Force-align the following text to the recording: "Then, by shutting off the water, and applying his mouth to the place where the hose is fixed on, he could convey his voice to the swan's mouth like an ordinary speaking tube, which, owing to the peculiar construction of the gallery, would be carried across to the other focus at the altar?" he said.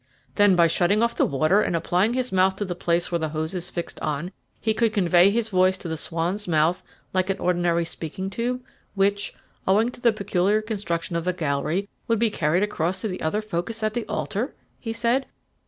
"Then, 0.33 0.55
by 0.55 0.65
shutting 0.65 1.03
off 1.03 1.15
the 1.15 1.27
water, 1.27 1.61
and 1.61 1.75
applying 1.75 2.15
his 2.15 2.31
mouth 2.31 2.55
to 2.55 2.65
the 2.65 2.73
place 2.73 3.11
where 3.11 3.19
the 3.19 3.29
hose 3.29 3.53
is 3.53 3.69
fixed 3.69 3.99
on, 3.99 4.31
he 4.59 4.73
could 4.73 4.93
convey 4.93 5.29
his 5.29 5.49
voice 5.49 5.77
to 5.77 5.87
the 5.87 5.95
swan's 5.95 6.47
mouth 6.47 6.81
like 7.13 7.29
an 7.29 7.37
ordinary 7.37 7.85
speaking 7.85 8.31
tube, 8.31 8.63
which, 8.95 9.35
owing 9.67 9.89
to 9.89 10.01
the 10.01 10.11
peculiar 10.11 10.59
construction 10.59 11.15
of 11.15 11.23
the 11.25 11.33
gallery, 11.33 11.87
would 12.07 12.17
be 12.17 12.31
carried 12.31 12.63
across 12.63 13.01
to 13.01 13.07
the 13.09 13.21
other 13.21 13.43
focus 13.43 13.83
at 13.83 13.93
the 13.93 14.07
altar?" 14.07 14.55
he 14.79 14.91
said. 14.91 15.27